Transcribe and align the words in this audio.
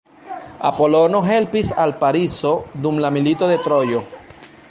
Apolono 0.69 1.19
helpis 1.27 1.69
al 1.83 1.93
Pariso 2.01 2.55
dum 2.87 2.97
la 3.05 3.13
Milito 3.19 3.53
de 3.55 3.61
Trojo. 3.69 4.05